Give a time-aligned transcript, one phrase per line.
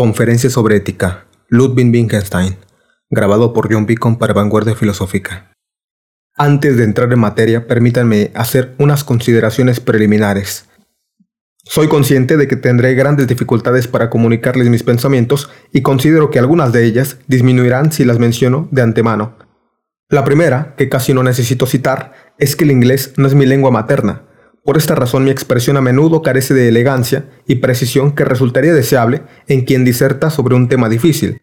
[0.00, 1.26] Conferencia sobre ética.
[1.48, 2.56] Ludwig Wittgenstein.
[3.10, 5.52] Grabado por John Beacon para Vanguardia Filosófica.
[6.38, 10.70] Antes de entrar en materia, permítanme hacer unas consideraciones preliminares.
[11.64, 16.72] Soy consciente de que tendré grandes dificultades para comunicarles mis pensamientos y considero que algunas
[16.72, 19.36] de ellas disminuirán si las menciono de antemano.
[20.08, 23.70] La primera, que casi no necesito citar, es que el inglés no es mi lengua
[23.70, 24.22] materna,
[24.64, 29.22] por esta razón mi expresión a menudo carece de elegancia y precisión que resultaría deseable
[29.48, 31.40] en quien diserta sobre un tema difícil.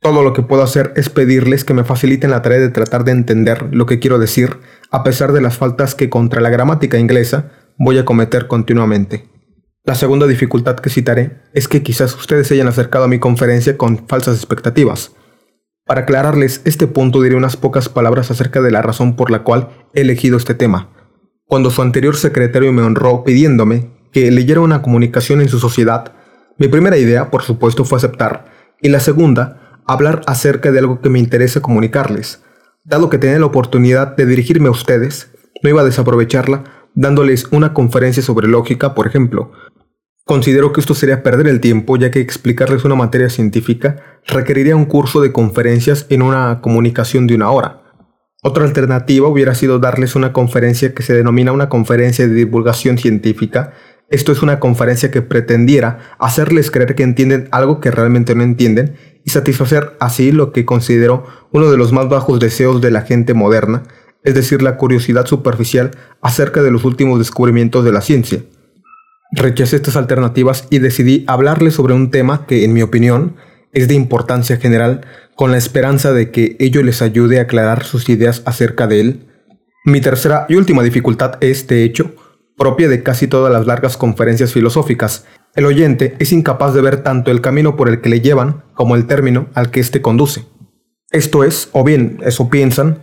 [0.00, 3.12] Todo lo que puedo hacer es pedirles que me faciliten la tarea de tratar de
[3.12, 4.58] entender lo que quiero decir,
[4.90, 9.28] a pesar de las faltas que contra la gramática inglesa voy a cometer continuamente.
[9.84, 13.76] La segunda dificultad que citaré es que quizás ustedes se hayan acercado a mi conferencia
[13.76, 15.12] con falsas expectativas.
[15.84, 19.68] Para aclararles este punto diré unas pocas palabras acerca de la razón por la cual
[19.92, 20.93] he elegido este tema
[21.54, 26.12] cuando su anterior secretario me honró pidiéndome que leyera una comunicación en su sociedad,
[26.58, 28.46] mi primera idea, por supuesto, fue aceptar,
[28.82, 32.42] y la segunda, hablar acerca de algo que me interesa comunicarles.
[32.82, 35.30] Dado que tenía la oportunidad de dirigirme a ustedes,
[35.62, 36.64] no iba a desaprovecharla
[36.96, 39.52] dándoles una conferencia sobre lógica, por ejemplo.
[40.24, 44.86] Considero que esto sería perder el tiempo, ya que explicarles una materia científica requeriría un
[44.86, 47.83] curso de conferencias en una comunicación de una hora.
[48.46, 53.72] Otra alternativa hubiera sido darles una conferencia que se denomina una conferencia de divulgación científica.
[54.10, 58.96] Esto es una conferencia que pretendiera hacerles creer que entienden algo que realmente no entienden
[59.24, 63.32] y satisfacer así lo que considero uno de los más bajos deseos de la gente
[63.32, 63.84] moderna,
[64.24, 68.42] es decir, la curiosidad superficial acerca de los últimos descubrimientos de la ciencia.
[69.32, 73.36] Rechacé estas alternativas y decidí hablarles sobre un tema que, en mi opinión,
[73.74, 75.02] es de importancia general
[75.36, 79.26] con la esperanza de que ello les ayude a aclarar sus ideas acerca de él.
[79.84, 82.14] Mi tercera y última dificultad es, de hecho,
[82.56, 85.26] propia de casi todas las largas conferencias filosóficas.
[85.54, 88.96] El oyente es incapaz de ver tanto el camino por el que le llevan como
[88.96, 90.44] el término al que éste conduce.
[91.10, 93.02] Esto es, o bien, eso piensan,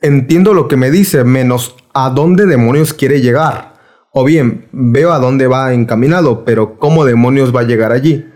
[0.00, 3.74] entiendo lo que me dice menos a dónde demonios quiere llegar.
[4.12, 8.26] O bien, veo a dónde va encaminado, pero ¿cómo demonios va a llegar allí?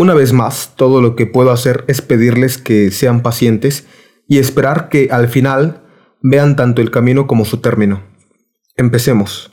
[0.00, 3.86] Una vez más, todo lo que puedo hacer es pedirles que sean pacientes
[4.26, 5.82] y esperar que al final
[6.22, 8.02] vean tanto el camino como su término.
[8.78, 9.52] Empecemos.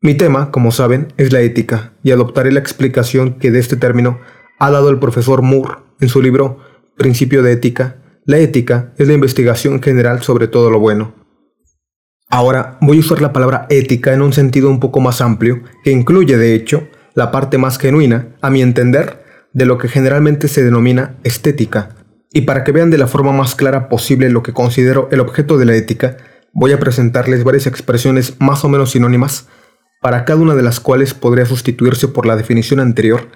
[0.00, 4.18] Mi tema, como saben, es la ética y adoptaré la explicación que de este término
[4.58, 6.58] ha dado el profesor Moore en su libro
[6.96, 7.98] Principio de Ética.
[8.24, 11.14] La ética es la investigación general sobre todo lo bueno.
[12.28, 15.92] Ahora voy a usar la palabra ética en un sentido un poco más amplio, que
[15.92, 20.64] incluye, de hecho, la parte más genuina, a mi entender, de lo que generalmente se
[20.64, 21.96] denomina estética.
[22.32, 25.58] Y para que vean de la forma más clara posible lo que considero el objeto
[25.58, 26.16] de la ética,
[26.52, 29.48] voy a presentarles varias expresiones más o menos sinónimas,
[30.00, 33.28] para cada una de las cuales podría sustituirse por la definición anterior,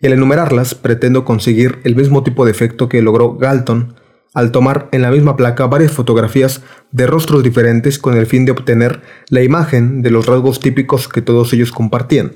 [0.00, 3.94] y al enumerarlas pretendo conseguir el mismo tipo de efecto que logró Galton
[4.36, 6.60] al tomar en la misma placa varias fotografías
[6.92, 9.00] de rostros diferentes con el fin de obtener
[9.30, 12.32] la imagen de los rasgos típicos que todos ellos compartían.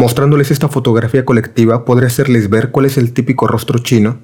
[0.00, 4.20] Mostrándoles esta fotografía colectiva podré hacerles ver cuál es el típico rostro chino.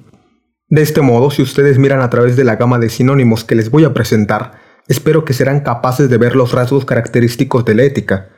[0.69, 3.69] De este modo, si ustedes miran a través de la gama de sinónimos que les
[3.69, 4.53] voy a presentar,
[4.87, 8.29] espero que serán capaces de ver los rasgos característicos de la ética.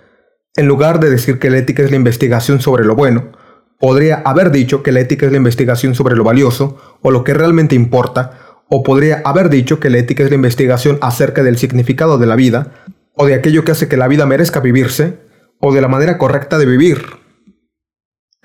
[0.55, 3.33] En lugar de decir que la ética es la investigación sobre lo bueno,
[3.79, 7.35] podría haber dicho que la ética es la investigación sobre lo valioso o lo que
[7.35, 12.17] realmente importa, o podría haber dicho que la ética es la investigación acerca del significado
[12.17, 12.73] de la vida,
[13.13, 15.19] o de aquello que hace que la vida merezca vivirse,
[15.59, 17.26] o de la manera correcta de vivir.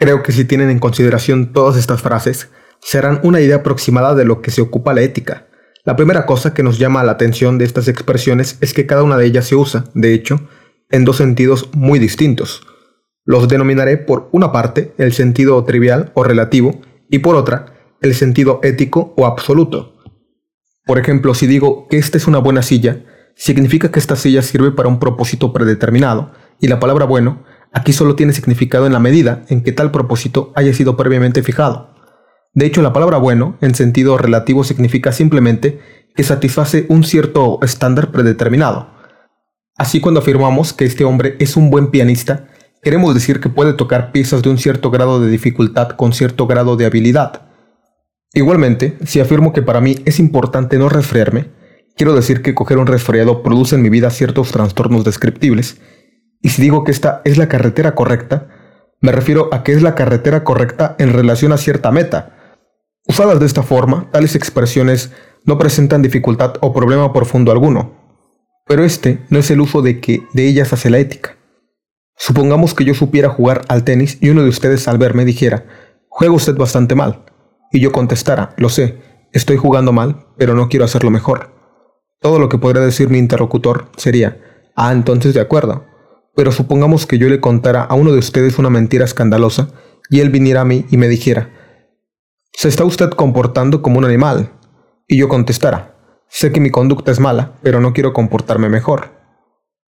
[0.03, 4.43] Creo que si tienen en consideración todas estas frases, serán una idea aproximada de lo
[4.43, 5.47] que se ocupa la ética.
[5.85, 9.17] La primera cosa que nos llama la atención de estas expresiones es que cada una
[9.17, 10.41] de ellas se usa, de hecho,
[10.91, 12.67] en dos sentidos muy distintos.
[13.25, 18.59] Los denominaré por una parte el sentido trivial o relativo y por otra el sentido
[18.65, 20.03] ético o absoluto.
[20.85, 23.05] Por ejemplo, si digo que esta es una buena silla,
[23.37, 28.17] significa que esta silla sirve para un propósito predeterminado, y la palabra bueno Aquí solo
[28.17, 31.95] tiene significado en la medida en que tal propósito haya sido previamente fijado.
[32.55, 35.81] De hecho, la palabra bueno, en sentido relativo, significa simplemente
[36.15, 38.91] que satisface un cierto estándar predeterminado.
[39.77, 42.49] Así cuando afirmamos que este hombre es un buen pianista,
[42.83, 46.77] queremos decir que puede tocar piezas de un cierto grado de dificultad con cierto grado
[46.77, 47.49] de habilidad.
[48.35, 51.51] Igualmente, si afirmo que para mí es importante no resfriarme,
[51.97, 55.81] quiero decir que coger un resfriado produce en mi vida ciertos trastornos descriptibles
[56.43, 58.49] y si digo que esta es la carretera correcta,
[59.01, 62.59] me refiero a que es la carretera correcta en relación a cierta meta.
[63.07, 65.13] Usadas de esta forma, tales expresiones
[65.45, 67.93] no presentan dificultad o problema profundo alguno,
[68.67, 71.37] pero este no es el uso de que de ellas hace la ética.
[72.17, 75.65] Supongamos que yo supiera jugar al tenis y uno de ustedes al verme dijera,
[76.09, 77.25] juega usted bastante mal.
[77.73, 78.99] Y yo contestara, lo sé,
[79.33, 81.51] estoy jugando mal, pero no quiero hacerlo mejor.
[82.21, 85.87] Todo lo que podría decir mi interlocutor sería, ah, entonces de acuerdo.
[86.35, 89.69] Pero supongamos que yo le contara a uno de ustedes una mentira escandalosa
[90.09, 91.51] y él viniera a mí y me dijera,
[92.53, 94.53] ¿se está usted comportando como un animal?
[95.07, 95.97] Y yo contestara,
[96.29, 99.11] sé que mi conducta es mala, pero no quiero comportarme mejor.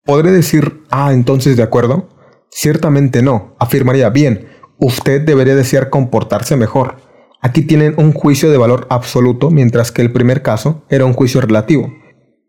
[0.05, 2.09] ¿Podré decir, ah, entonces de acuerdo?
[2.49, 4.47] Ciertamente no, afirmaría, bien,
[4.79, 6.97] usted debería desear comportarse mejor.
[7.41, 11.41] Aquí tienen un juicio de valor absoluto, mientras que el primer caso era un juicio
[11.41, 11.93] relativo.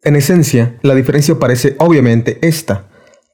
[0.02, 2.87] En esencia, la diferencia parece obviamente esta.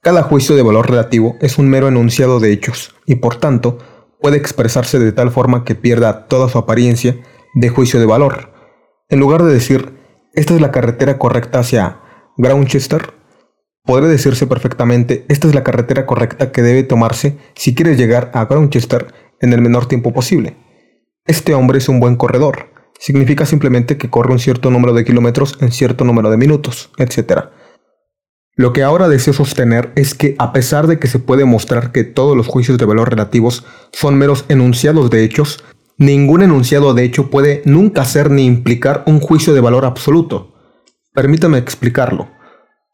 [0.04, 3.78] Cada juicio de valor relativo es un mero enunciado de hechos, y por tanto,
[4.20, 7.16] puede expresarse de tal forma que pierda toda su apariencia
[7.54, 8.52] de juicio de valor.
[9.08, 9.98] En lugar de decir,
[10.34, 12.02] esta es la carretera correcta hacia
[12.36, 13.14] Groundchester,
[13.82, 18.44] podría decirse perfectamente, esta es la carretera correcta que debe tomarse si quieres llegar a
[18.44, 19.06] Groundchester
[19.40, 20.58] en el menor tiempo posible.
[21.24, 22.74] Este hombre es un buen corredor.
[22.98, 27.48] Significa simplemente que corre un cierto número de kilómetros en cierto número de minutos, etc.
[28.56, 32.04] Lo que ahora deseo sostener es que a pesar de que se puede mostrar que
[32.04, 35.64] todos los juicios de valor relativos son meros enunciados de hechos,
[35.98, 40.54] ningún enunciado de hecho puede nunca ser ni implicar un juicio de valor absoluto.
[41.12, 42.28] Permítame explicarlo.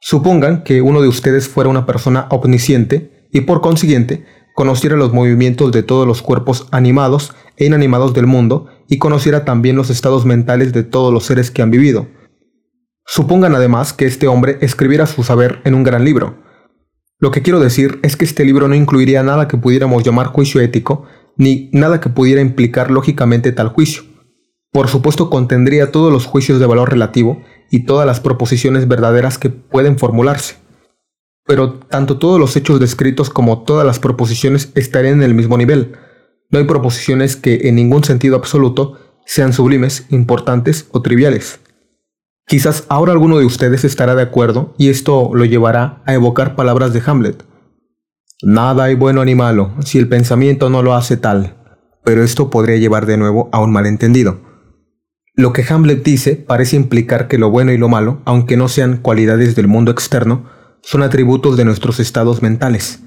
[0.00, 4.24] Supongan que uno de ustedes fuera una persona omnisciente y por consiguiente
[4.54, 9.76] conociera los movimientos de todos los cuerpos animados e inanimados del mundo y conociera también
[9.76, 12.08] los estados mentales de todos los seres que han vivido.
[13.12, 16.38] Supongan además que este hombre escribiera su saber en un gran libro.
[17.18, 20.60] Lo que quiero decir es que este libro no incluiría nada que pudiéramos llamar juicio
[20.60, 24.04] ético, ni nada que pudiera implicar lógicamente tal juicio.
[24.70, 29.50] Por supuesto contendría todos los juicios de valor relativo y todas las proposiciones verdaderas que
[29.50, 30.56] pueden formularse
[31.50, 35.96] pero tanto todos los hechos descritos como todas las proposiciones estarían en el mismo nivel.
[36.48, 41.58] No hay proposiciones que en ningún sentido absoluto sean sublimes, importantes o triviales.
[42.50, 46.92] Quizás ahora alguno de ustedes estará de acuerdo y esto lo llevará a evocar palabras
[46.92, 47.44] de Hamlet.
[48.42, 51.54] Nada hay bueno ni malo si el pensamiento no lo hace tal,
[52.02, 54.40] pero esto podría llevar de nuevo a un malentendido.
[55.36, 58.96] Lo que Hamlet dice parece implicar que lo bueno y lo malo, aunque no sean
[58.96, 60.50] cualidades del mundo externo,
[60.82, 62.98] son atributos de nuestros estados mentales.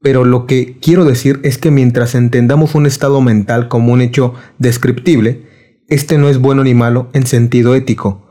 [0.00, 4.32] Pero lo que quiero decir es que mientras entendamos un estado mental como un hecho
[4.56, 8.24] descriptible, este no es bueno ni malo en sentido ético.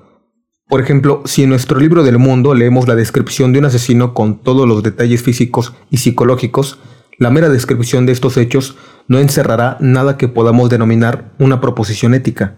[0.67, 4.41] Por ejemplo, si en nuestro libro del mundo leemos la descripción de un asesino con
[4.41, 6.79] todos los detalles físicos y psicológicos,
[7.17, 8.77] la mera descripción de estos hechos
[9.07, 12.57] no encerrará nada que podamos denominar una proposición ética.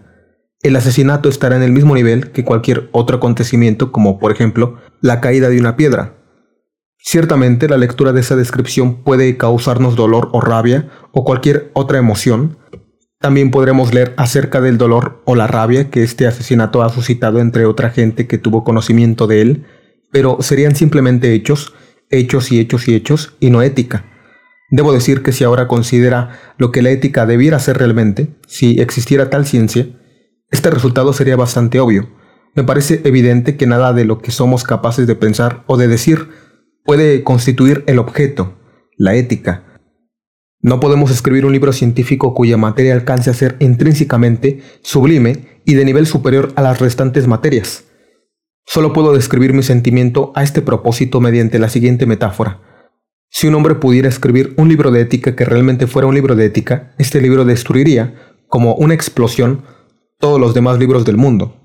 [0.62, 5.20] El asesinato estará en el mismo nivel que cualquier otro acontecimiento como por ejemplo la
[5.20, 6.20] caída de una piedra,
[7.02, 12.58] Ciertamente la lectura de esa descripción puede causarnos dolor o rabia o cualquier otra emoción.
[13.20, 17.66] También podremos leer acerca del dolor o la rabia que este asesinato ha suscitado entre
[17.66, 19.66] otra gente que tuvo conocimiento de él,
[20.10, 21.74] pero serían simplemente hechos,
[22.08, 24.06] hechos y hechos y hechos, y no ética.
[24.70, 29.28] Debo decir que si ahora considera lo que la ética debiera ser realmente, si existiera
[29.28, 29.86] tal ciencia,
[30.50, 32.08] este resultado sería bastante obvio.
[32.54, 36.30] Me parece evidente que nada de lo que somos capaces de pensar o de decir
[36.86, 38.58] puede constituir el objeto,
[38.96, 39.69] la ética.
[40.62, 45.86] No podemos escribir un libro científico cuya materia alcance a ser intrínsecamente sublime y de
[45.86, 47.84] nivel superior a las restantes materias.
[48.66, 52.60] Solo puedo describir mi sentimiento a este propósito mediante la siguiente metáfora.
[53.30, 56.44] Si un hombre pudiera escribir un libro de ética que realmente fuera un libro de
[56.44, 58.14] ética, este libro destruiría,
[58.46, 59.62] como una explosión,
[60.18, 61.56] todos los demás libros del mundo.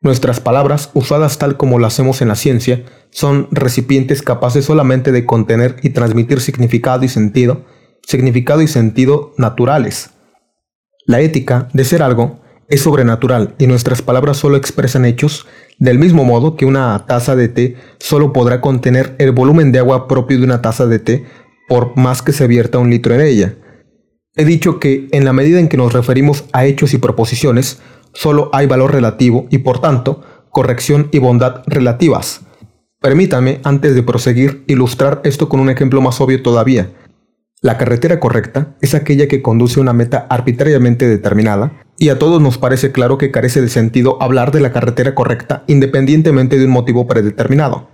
[0.00, 5.24] Nuestras palabras, usadas tal como lo hacemos en la ciencia, son recipientes capaces solamente de
[5.24, 7.64] contener y transmitir significado y sentido,
[8.06, 10.10] significado y sentido naturales.
[11.06, 15.46] La ética, de ser algo, es sobrenatural y nuestras palabras solo expresan hechos,
[15.78, 20.08] del mismo modo que una taza de té solo podrá contener el volumen de agua
[20.08, 21.26] propio de una taza de té
[21.68, 23.56] por más que se vierta un litro en ella.
[24.36, 27.80] He dicho que en la medida en que nos referimos a hechos y proposiciones,
[28.14, 32.42] solo hay valor relativo y por tanto corrección y bondad relativas.
[33.00, 36.90] Permítame, antes de proseguir, ilustrar esto con un ejemplo más obvio todavía.
[37.64, 42.42] La carretera correcta es aquella que conduce a una meta arbitrariamente determinada, y a todos
[42.42, 46.72] nos parece claro que carece de sentido hablar de la carretera correcta independientemente de un
[46.72, 47.88] motivo predeterminado.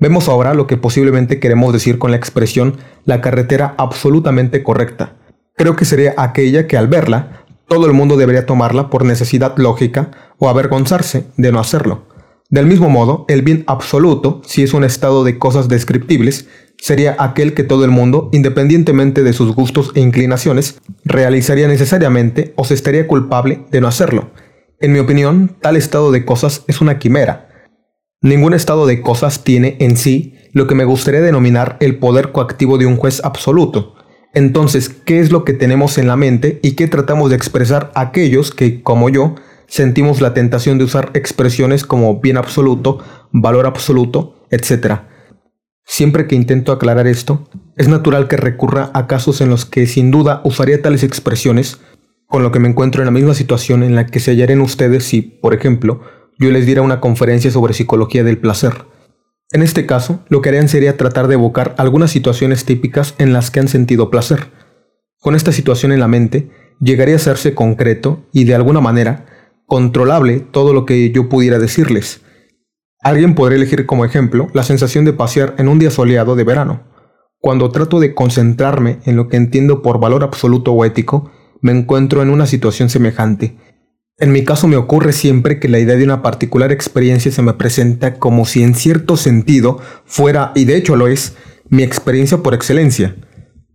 [0.00, 5.14] Vemos ahora lo que posiblemente queremos decir con la expresión la carretera absolutamente correcta.
[5.56, 10.10] Creo que sería aquella que al verla todo el mundo debería tomarla por necesidad lógica
[10.38, 12.08] o avergonzarse de no hacerlo.
[12.48, 16.48] Del mismo modo, el bien absoluto, si es un estado de cosas descriptibles,
[16.80, 22.64] sería aquel que todo el mundo, independientemente de sus gustos e inclinaciones, realizaría necesariamente o
[22.64, 24.30] se estaría culpable de no hacerlo.
[24.80, 27.48] En mi opinión, tal estado de cosas es una quimera.
[28.22, 32.78] Ningún estado de cosas tiene en sí lo que me gustaría denominar el poder coactivo
[32.78, 33.94] de un juez absoluto.
[34.32, 38.52] Entonces, ¿qué es lo que tenemos en la mente y qué tratamos de expresar aquellos
[38.52, 39.34] que, como yo,
[39.66, 42.98] sentimos la tentación de usar expresiones como bien absoluto,
[43.32, 45.09] valor absoluto, etc.?
[45.84, 50.10] Siempre que intento aclarar esto, es natural que recurra a casos en los que sin
[50.10, 51.80] duda usaría tales expresiones,
[52.26, 55.04] con lo que me encuentro en la misma situación en la que se hallarían ustedes
[55.04, 56.00] si, por ejemplo,
[56.38, 58.86] yo les diera una conferencia sobre psicología del placer.
[59.52, 63.50] En este caso, lo que harían sería tratar de evocar algunas situaciones típicas en las
[63.50, 64.52] que han sentido placer.
[65.18, 69.26] Con esta situación en la mente, llegaría a hacerse concreto y de alguna manera
[69.66, 72.22] controlable todo lo que yo pudiera decirles,
[73.02, 76.82] Alguien podría elegir como ejemplo la sensación de pasear en un día soleado de verano.
[77.38, 81.30] Cuando trato de concentrarme en lo que entiendo por valor absoluto o ético,
[81.62, 83.56] me encuentro en una situación semejante.
[84.18, 87.54] En mi caso me ocurre siempre que la idea de una particular experiencia se me
[87.54, 91.36] presenta como si en cierto sentido fuera, y de hecho lo es,
[91.70, 93.16] mi experiencia por excelencia.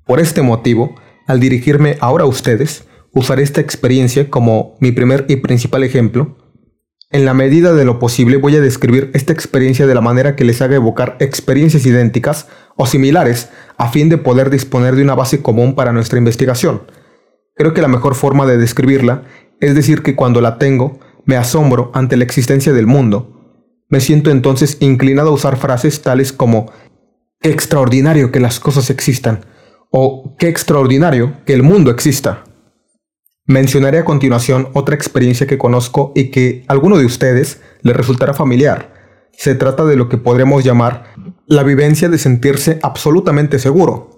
[0.05, 0.93] Por este motivo,
[1.25, 6.37] al dirigirme ahora a ustedes, usaré esta experiencia como mi primer y principal ejemplo,
[7.11, 10.43] en la medida de lo posible voy a describir esta experiencia de la manera que
[10.43, 15.41] les haga evocar experiencias idénticas o similares a fin de poder disponer de una base
[15.41, 16.83] común para nuestra investigación.
[17.55, 19.23] Creo que la mejor forma de describirla
[19.61, 23.31] es decir que cuando la tengo me asombro ante la existencia del mundo.
[23.87, 26.71] Me siento entonces inclinado a usar frases tales como
[27.39, 29.45] qué extraordinario que las cosas existan
[29.91, 32.43] o qué extraordinario que el mundo exista.
[33.47, 38.33] Mencionaré a continuación otra experiencia que conozco y que a alguno de ustedes le resultará
[38.33, 38.93] familiar.
[39.33, 41.13] Se trata de lo que podremos llamar
[41.45, 44.09] la vivencia de sentirse absolutamente seguro.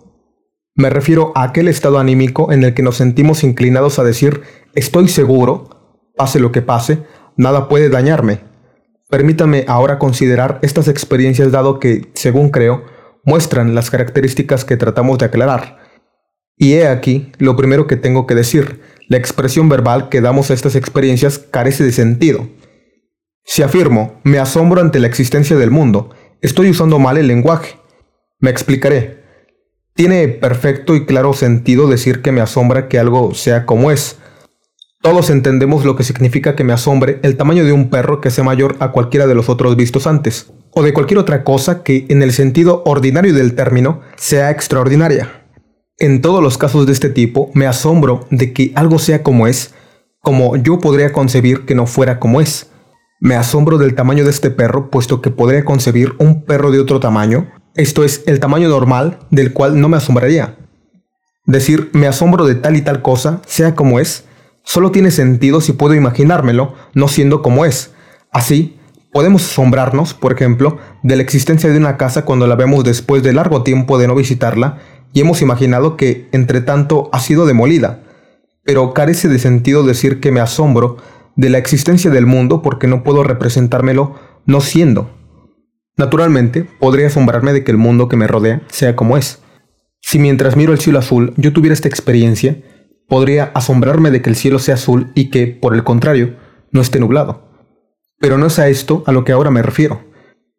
[0.76, 4.44] Me refiero a aquel estado anímico en el que nos sentimos inclinados a decir
[4.76, 7.00] estoy seguro, pase lo que pase,
[7.36, 8.42] nada puede dañarme.
[9.10, 12.86] Permítanme ahora considerar estas experiencias dado que, según creo,
[13.26, 15.80] muestran las características que tratamos de aclarar.
[16.56, 20.54] Y he aquí lo primero que tengo que decir, la expresión verbal que damos a
[20.54, 22.48] estas experiencias carece de sentido.
[23.46, 26.10] Si afirmo, me asombro ante la existencia del mundo,
[26.42, 27.78] estoy usando mal el lenguaje.
[28.40, 29.24] Me explicaré.
[29.94, 34.18] Tiene perfecto y claro sentido decir que me asombra que algo sea como es.
[35.02, 38.44] Todos entendemos lo que significa que me asombre el tamaño de un perro que sea
[38.44, 42.22] mayor a cualquiera de los otros vistos antes, o de cualquier otra cosa que, en
[42.22, 45.37] el sentido ordinario del término, sea extraordinaria.
[46.00, 49.74] En todos los casos de este tipo, me asombro de que algo sea como es,
[50.22, 52.70] como yo podría concebir que no fuera como es.
[53.20, 57.00] Me asombro del tamaño de este perro, puesto que podría concebir un perro de otro
[57.00, 60.56] tamaño, esto es, el tamaño normal, del cual no me asombraría.
[61.46, 64.26] Decir me asombro de tal y tal cosa, sea como es,
[64.64, 67.92] solo tiene sentido si puedo imaginármelo, no siendo como es.
[68.32, 68.78] Así,
[69.12, 73.34] podemos asombrarnos, por ejemplo, de la existencia de una casa cuando la vemos después de
[73.34, 74.78] largo tiempo de no visitarla
[75.14, 78.04] y hemos imaginado que, entre tanto, ha sido demolida.
[78.64, 80.98] Pero carece de sentido decir que me asombro
[81.36, 85.10] de la existencia del mundo porque no puedo representármelo no siendo.
[85.98, 89.42] Naturalmente, podría asombrarme de que el mundo que me rodea sea como es.
[90.02, 92.62] Si mientras miro el cielo azul yo tuviera esta experiencia,
[93.08, 96.36] podría asombrarme de que el cielo sea azul y que, por el contrario,
[96.72, 97.50] no esté nublado.
[98.20, 100.04] Pero no es a esto a lo que ahora me refiero.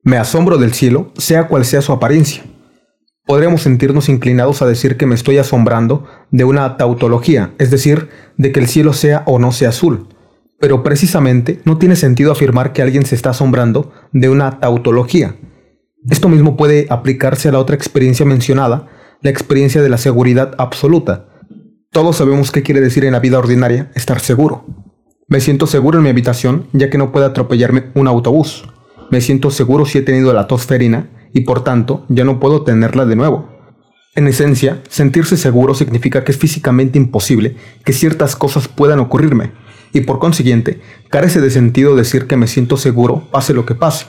[0.02, 2.42] Me asombro del cielo, sea cual sea su apariencia
[3.28, 8.08] podríamos sentirnos inclinados a decir que me estoy asombrando de una tautología, es decir,
[8.38, 10.08] de que el cielo sea o no sea azul.
[10.58, 15.37] Pero precisamente no tiene sentido afirmar que alguien se está asombrando de una tautología.
[16.08, 18.88] Esto mismo puede aplicarse a la otra experiencia mencionada,
[19.20, 21.28] la experiencia de la seguridad absoluta.
[21.92, 24.64] Todos sabemos qué quiere decir en la vida ordinaria estar seguro.
[25.26, 28.64] Me siento seguro en mi habitación ya que no puede atropellarme un autobús.
[29.11, 32.62] Me siento seguro si he tenido la tos ferina y por tanto ya no puedo
[32.62, 33.49] tenerla de nuevo.
[34.14, 39.52] En esencia, sentirse seguro significa que es físicamente imposible que ciertas cosas puedan ocurrirme,
[39.92, 44.06] y por consiguiente, carece de sentido decir que me siento seguro pase lo que pase.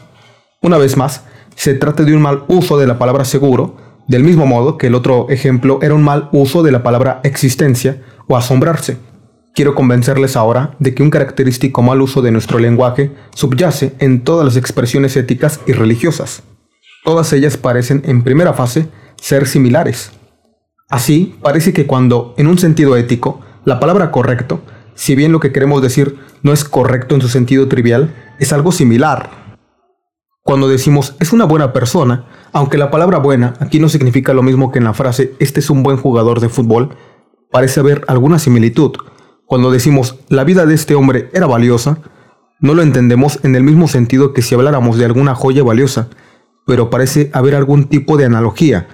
[0.62, 4.46] Una vez más, se trata de un mal uso de la palabra seguro, del mismo
[4.46, 8.98] modo que el otro ejemplo era un mal uso de la palabra existencia o asombrarse.
[9.54, 14.46] Quiero convencerles ahora de que un característico mal uso de nuestro lenguaje subyace en todas
[14.46, 16.44] las expresiones éticas y religiosas.
[17.04, 20.12] Todas ellas parecen, en primera fase, ser similares.
[20.90, 24.62] Así, parece que cuando, en un sentido ético, la palabra correcto,
[24.96, 28.72] si bien lo que queremos decir no es correcto en su sentido trivial, es algo
[28.72, 29.30] similar.
[30.44, 34.72] Cuando decimos es una buena persona, aunque la palabra buena aquí no significa lo mismo
[34.72, 36.98] que en la frase este es un buen jugador de fútbol,
[37.52, 38.94] parece haber alguna similitud.
[39.46, 42.00] Cuando decimos la vida de este hombre era valiosa,
[42.60, 46.10] no lo entendemos en el mismo sentido que si habláramos de alguna joya valiosa,
[46.70, 48.88] pero parece haber algún tipo de analogía.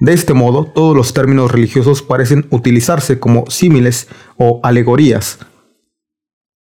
[0.00, 5.38] De este modo, todos los términos religiosos parecen utilizarse como símiles o alegorías.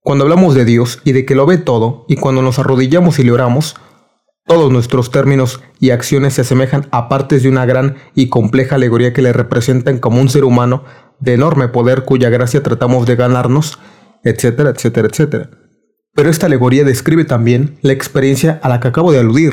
[0.00, 3.24] Cuando hablamos de Dios y de que lo ve todo, y cuando nos arrodillamos y
[3.24, 3.76] le oramos,
[4.46, 9.12] todos nuestros términos y acciones se asemejan a partes de una gran y compleja alegoría
[9.12, 10.84] que le representan como un ser humano
[11.20, 13.78] de enorme poder cuya gracia tratamos de ganarnos,
[14.22, 15.50] etcétera, etcétera, etcétera.
[16.14, 19.52] Pero esta alegoría describe también la experiencia a la que acabo de aludir.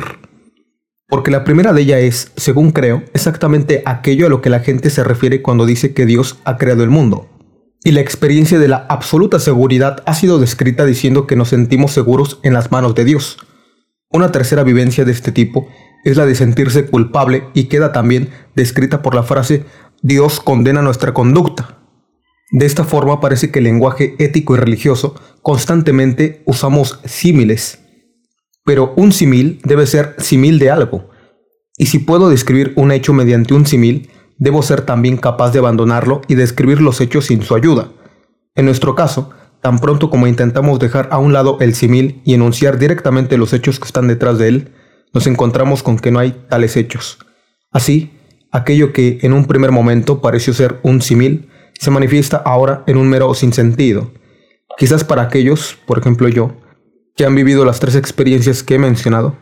[1.11, 4.89] Porque la primera de ellas es, según creo, exactamente aquello a lo que la gente
[4.89, 7.27] se refiere cuando dice que Dios ha creado el mundo.
[7.83, 12.39] Y la experiencia de la absoluta seguridad ha sido descrita diciendo que nos sentimos seguros
[12.43, 13.39] en las manos de Dios.
[14.09, 15.67] Una tercera vivencia de este tipo
[16.05, 19.65] es la de sentirse culpable y queda también descrita por la frase
[20.01, 21.77] Dios condena nuestra conducta.
[22.51, 27.80] De esta forma parece que el lenguaje ético y religioso constantemente usamos símiles
[28.63, 31.09] pero un símil debe ser símil de algo.
[31.77, 36.21] Y si puedo describir un hecho mediante un símil, debo ser también capaz de abandonarlo
[36.27, 37.91] y describir los hechos sin su ayuda.
[38.55, 42.77] En nuestro caso, tan pronto como intentamos dejar a un lado el símil y enunciar
[42.77, 44.71] directamente los hechos que están detrás de él,
[45.13, 47.19] nos encontramos con que no hay tales hechos.
[47.71, 48.11] Así,
[48.51, 51.49] aquello que en un primer momento pareció ser un símil,
[51.79, 54.11] se manifiesta ahora en un mero sinsentido.
[54.77, 56.55] Quizás para aquellos, por ejemplo yo,
[57.15, 59.35] que han vivido las tres experiencias que he mencionado,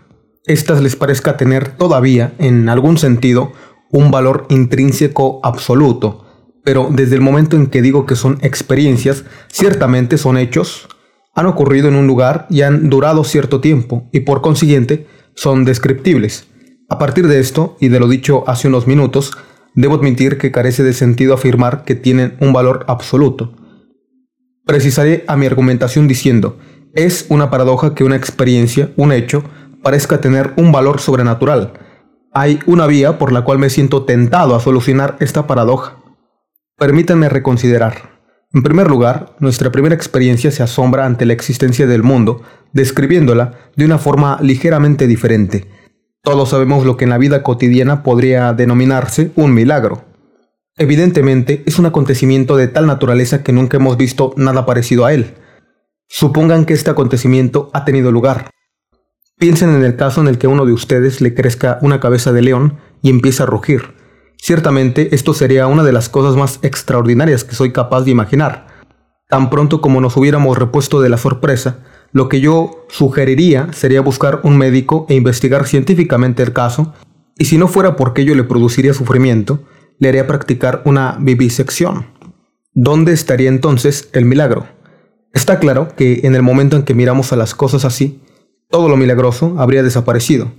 [0.45, 3.51] estas les parezca tener todavía, en algún sentido,
[3.91, 6.25] un valor intrínseco absoluto,
[6.63, 10.87] pero desde el momento en que digo que son experiencias, ciertamente son hechos,
[11.35, 16.47] han ocurrido en un lugar y han durado cierto tiempo, y por consiguiente son descriptibles.
[16.89, 19.37] A partir de esto, y de lo dicho hace unos minutos,
[19.75, 23.53] debo admitir que carece de sentido afirmar que tienen un valor absoluto.
[24.65, 26.57] Precisaré a mi argumentación diciendo
[26.93, 29.43] es una paradoja que una experiencia, un hecho,
[29.83, 31.73] parezca tener un valor sobrenatural.
[32.33, 35.97] Hay una vía por la cual me siento tentado a solucionar esta paradoja.
[36.77, 38.19] Permítanme reconsiderar.
[38.51, 42.41] En primer lugar, nuestra primera experiencia se asombra ante la existencia del mundo,
[42.73, 45.67] describiéndola de una forma ligeramente diferente.
[46.23, 50.03] Todos sabemos lo que en la vida cotidiana podría denominarse un milagro.
[50.77, 55.33] Evidentemente, es un acontecimiento de tal naturaleza que nunca hemos visto nada parecido a él.
[56.11, 58.49] Supongan que este acontecimiento ha tenido lugar.
[59.37, 62.41] Piensen en el caso en el que uno de ustedes le crezca una cabeza de
[62.41, 63.93] león y empiece a rugir.
[64.37, 68.67] Ciertamente esto sería una de las cosas más extraordinarias que soy capaz de imaginar.
[69.29, 74.41] Tan pronto como nos hubiéramos repuesto de la sorpresa, lo que yo sugeriría sería buscar
[74.43, 76.95] un médico e investigar científicamente el caso,
[77.37, 79.63] y si no fuera porque ello le produciría sufrimiento,
[79.99, 82.07] le haría practicar una vivisección.
[82.73, 84.78] ¿Dónde estaría entonces el milagro?
[85.33, 88.21] Está claro que en el momento en que miramos a las cosas así,
[88.69, 90.51] todo lo milagroso habría desaparecido,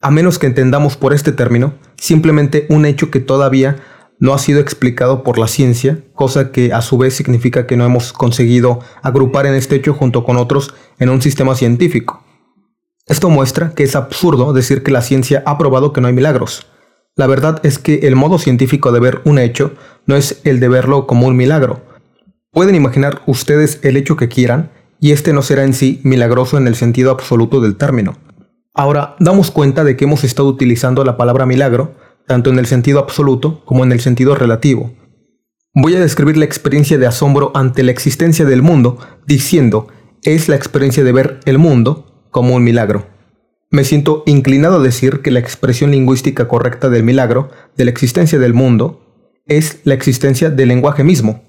[0.00, 3.76] a menos que entendamos por este término simplemente un hecho que todavía
[4.18, 7.84] no ha sido explicado por la ciencia, cosa que a su vez significa que no
[7.84, 12.24] hemos conseguido agrupar en este hecho junto con otros en un sistema científico.
[13.06, 16.66] Esto muestra que es absurdo decir que la ciencia ha probado que no hay milagros.
[17.14, 19.72] La verdad es que el modo científico de ver un hecho
[20.06, 21.82] no es el de verlo como un milagro,
[22.56, 26.66] Pueden imaginar ustedes el hecho que quieran, y este no será en sí milagroso en
[26.66, 28.16] el sentido absoluto del término.
[28.72, 32.98] Ahora, damos cuenta de que hemos estado utilizando la palabra milagro, tanto en el sentido
[32.98, 34.94] absoluto como en el sentido relativo.
[35.74, 39.88] Voy a describir la experiencia de asombro ante la existencia del mundo, diciendo,
[40.22, 43.06] es la experiencia de ver el mundo como un milagro.
[43.70, 48.38] Me siento inclinado a decir que la expresión lingüística correcta del milagro, de la existencia
[48.38, 51.42] del mundo, es la existencia del lenguaje mismo,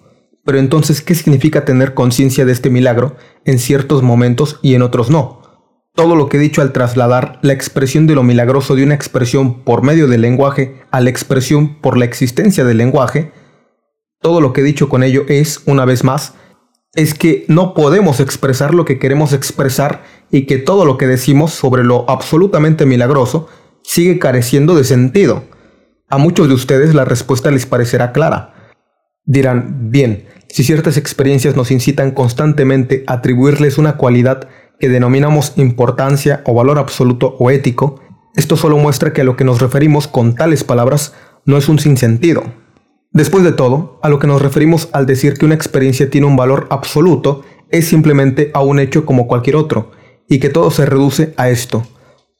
[0.47, 5.09] pero entonces, ¿qué significa tener conciencia de este milagro en ciertos momentos y en otros
[5.09, 5.41] no?
[5.93, 9.65] Todo lo que he dicho al trasladar la expresión de lo milagroso de una expresión
[9.65, 13.33] por medio del lenguaje a la expresión por la existencia del lenguaje,
[14.21, 16.35] todo lo que he dicho con ello es, una vez más,
[16.93, 21.51] es que no podemos expresar lo que queremos expresar y que todo lo que decimos
[21.51, 23.49] sobre lo absolutamente milagroso
[23.83, 25.43] sigue careciendo de sentido.
[26.07, 28.53] A muchos de ustedes la respuesta les parecerá clara.
[29.25, 34.47] Dirán, bien, si ciertas experiencias nos incitan constantemente a atribuirles una cualidad
[34.79, 37.99] que denominamos importancia o valor absoluto o ético,
[38.35, 41.13] esto solo muestra que a lo que nos referimos con tales palabras
[41.45, 42.43] no es un sinsentido.
[43.11, 46.35] Después de todo, a lo que nos referimos al decir que una experiencia tiene un
[46.35, 49.91] valor absoluto es simplemente a un hecho como cualquier otro,
[50.29, 51.85] y que todo se reduce a esto.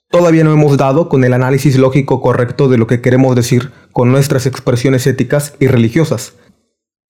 [0.09, 4.11] Todavía no hemos dado con el análisis lógico correcto de lo que queremos decir con
[4.11, 6.33] nuestras expresiones éticas y religiosas.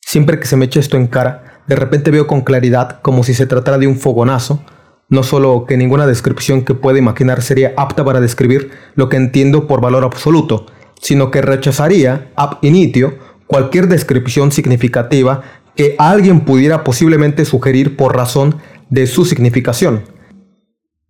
[0.07, 3.33] Siempre que se me echa esto en cara, de repente veo con claridad como si
[3.33, 4.63] se tratara de un fogonazo,
[5.09, 9.67] no solo que ninguna descripción que pueda imaginar sería apta para describir lo que entiendo
[9.67, 10.65] por valor absoluto,
[11.01, 13.17] sino que rechazaría ab initio
[13.47, 15.41] cualquier descripción significativa
[15.75, 18.55] que alguien pudiera posiblemente sugerir por razón
[18.89, 20.03] de su significación.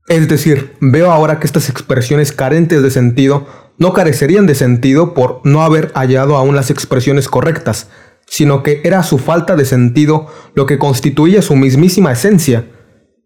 [0.08, 3.46] Es decir, veo ahora que estas expresiones carentes de sentido
[3.78, 7.90] no carecerían de sentido por no haber hallado aún las expresiones correctas,
[8.28, 12.66] sino que era su falta de sentido lo que constituía su mismísima esencia,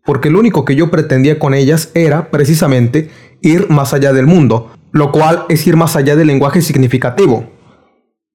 [0.05, 3.09] porque lo único que yo pretendía con ellas era, precisamente,
[3.41, 7.49] ir más allá del mundo, lo cual es ir más allá del lenguaje significativo.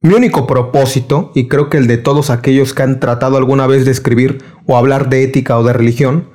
[0.03, 3.85] Mi único propósito, y creo que el de todos aquellos que han tratado alguna vez
[3.85, 6.31] de escribir o hablar de ética o de religión,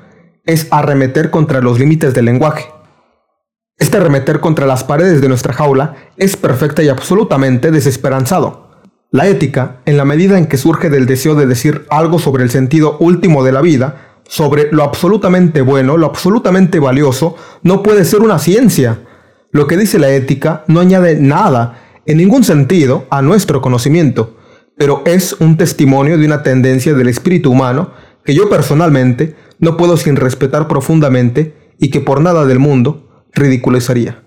[0.45, 2.65] es arremeter contra los límites del lenguaje.
[3.77, 8.70] Este arremeter contra las paredes de nuestra jaula es perfecta y absolutamente desesperanzado.
[9.13, 12.49] La ética, en la medida en que surge del deseo de decir algo sobre el
[12.49, 18.21] sentido último de la vida, sobre lo absolutamente bueno, lo absolutamente valioso, no puede ser
[18.21, 19.01] una ciencia.
[19.51, 24.37] Lo que dice la ética no añade nada, en ningún sentido, a nuestro conocimiento,
[24.77, 27.91] pero es un testimonio de una tendencia del espíritu humano
[28.23, 34.23] que yo personalmente no puedo sin respetar profundamente y que por nada del mundo ridiculizaría.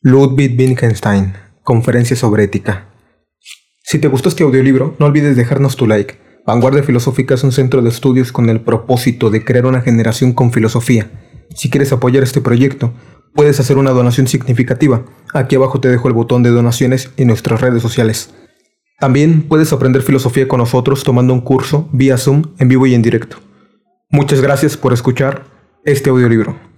[0.00, 2.89] Ludwig Wittgenstein, Conferencia sobre Ética.
[3.90, 6.14] Si te gustó este audiolibro, no olvides dejarnos tu like.
[6.46, 10.52] Vanguardia Filosófica es un centro de estudios con el propósito de crear una generación con
[10.52, 11.10] filosofía.
[11.56, 12.94] Si quieres apoyar este proyecto,
[13.34, 15.04] puedes hacer una donación significativa.
[15.34, 18.32] Aquí abajo te dejo el botón de donaciones y nuestras redes sociales.
[19.00, 23.02] También puedes aprender filosofía con nosotros tomando un curso vía Zoom en vivo y en
[23.02, 23.38] directo.
[24.08, 25.46] Muchas gracias por escuchar
[25.84, 26.69] este audiolibro.